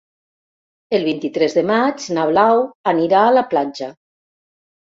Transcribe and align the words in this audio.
El 0.99 1.03
vint-i-tres 1.07 1.55
de 1.59 1.63
maig 1.71 2.07
na 2.19 2.25
Blau 2.31 2.65
anirà 2.95 3.23
a 3.27 3.37
la 3.39 3.45
platja. 3.55 3.93